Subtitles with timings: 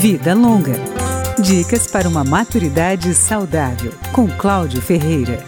[0.00, 0.76] Vida Longa.
[1.38, 5.44] Dicas para uma maturidade saudável, com Cláudio Ferreira.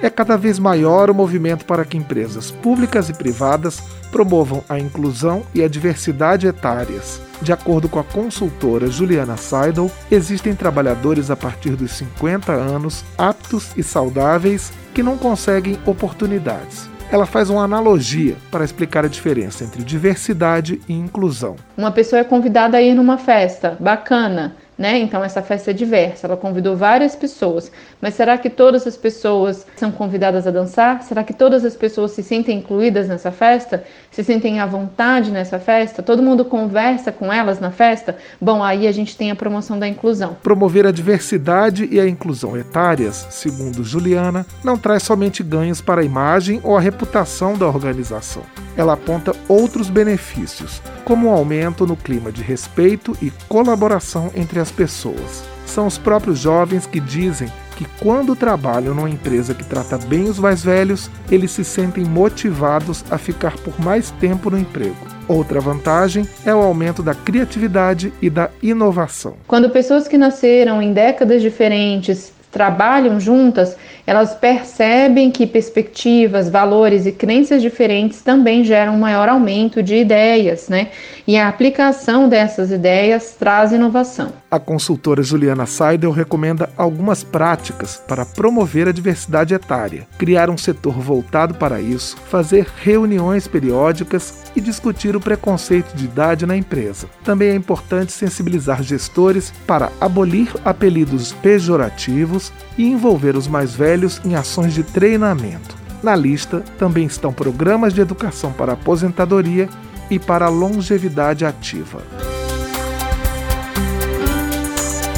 [0.00, 3.82] É cada vez maior o movimento para que empresas públicas e privadas
[4.12, 7.20] promovam a inclusão e a diversidade etárias.
[7.42, 13.72] De acordo com a consultora Juliana Seidel, existem trabalhadores a partir dos 50 anos aptos
[13.76, 16.88] e saudáveis que não conseguem oportunidades.
[17.12, 21.56] Ela faz uma analogia para explicar a diferença entre diversidade e inclusão.
[21.76, 24.98] Uma pessoa é convidada a ir numa festa bacana, né?
[24.98, 29.66] Então essa festa é diversa, ela convidou várias pessoas, mas será que todas as pessoas
[29.76, 31.02] são convidadas a dançar?
[31.02, 33.84] Será que todas as pessoas se sentem incluídas nessa festa?
[34.10, 36.02] Se sentem à vontade nessa festa?
[36.02, 38.16] Todo mundo conversa com elas na festa?
[38.40, 40.38] Bom, aí a gente tem a promoção da inclusão.
[40.42, 46.04] Promover a diversidade e a inclusão etárias, segundo Juliana, não traz somente ganhos para a
[46.04, 48.44] imagem ou a reputação da organização.
[48.80, 54.58] Ela aponta outros benefícios, como o um aumento no clima de respeito e colaboração entre
[54.58, 55.44] as pessoas.
[55.66, 60.38] São os próprios jovens que dizem que, quando trabalham numa empresa que trata bem os
[60.38, 64.96] mais velhos, eles se sentem motivados a ficar por mais tempo no emprego.
[65.28, 69.34] Outra vantagem é o aumento da criatividade e da inovação.
[69.46, 73.76] Quando pessoas que nasceram em décadas diferentes trabalham juntas,
[74.10, 80.68] elas percebem que perspectivas, valores e crenças diferentes também geram um maior aumento de ideias,
[80.68, 80.88] né?
[81.28, 84.32] E a aplicação dessas ideias traz inovação.
[84.50, 90.94] A consultora Juliana Seidel recomenda algumas práticas para promover a diversidade etária, criar um setor
[90.94, 97.06] voltado para isso, fazer reuniões periódicas e discutir o preconceito de idade na empresa.
[97.22, 104.34] Também é importante sensibilizar gestores para abolir apelidos pejorativos e envolver os mais velhos em
[104.34, 105.76] ações de treinamento.
[106.02, 109.68] Na lista também estão programas de educação para aposentadoria
[110.10, 112.02] e para longevidade ativa.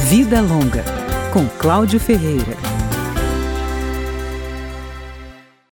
[0.08, 0.84] Vida Longa,
[1.32, 2.72] com Cláudio Ferreira.